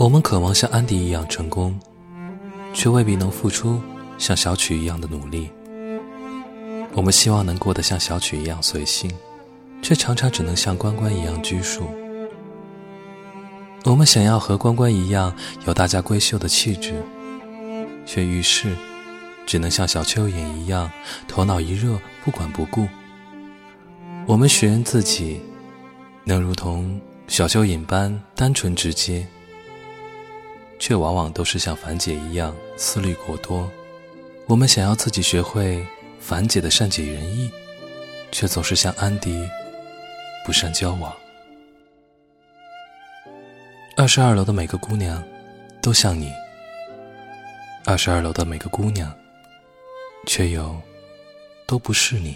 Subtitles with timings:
[0.00, 1.76] 我们渴望像安迪一样成功，
[2.72, 3.82] 却未必能付出
[4.16, 5.50] 像小曲一样的努力。
[6.92, 9.10] 我们希望能过得像小曲一样随性，
[9.82, 11.90] 却常常只能像关关一样拘束。
[13.86, 15.34] 我们想要和关关一样
[15.66, 17.02] 有大家闺秀的气质，
[18.06, 18.76] 却遇事
[19.46, 20.88] 只能像小蚯蚓一样
[21.26, 22.86] 头脑一热不管不顾。
[24.28, 25.40] 我们许愿自己
[26.22, 29.26] 能如同小蚯蚓般单纯直接，
[30.88, 33.70] 却往往都是像樊姐一样思虑过多。
[34.46, 35.86] 我们想要自己学会
[36.18, 37.50] 樊姐的善解人意，
[38.32, 39.46] 却总是像安迪
[40.46, 41.14] 不善交往。
[43.98, 45.22] 二十二楼的每个姑娘，
[45.82, 46.32] 都像你。
[47.84, 49.14] 二十二楼的每个姑娘，
[50.26, 50.74] 却又
[51.66, 52.34] 都不是你。